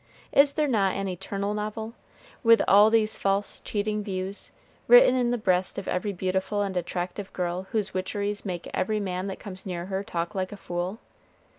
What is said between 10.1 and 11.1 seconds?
like a fool?